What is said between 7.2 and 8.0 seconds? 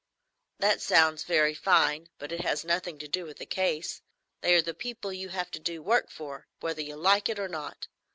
it or not.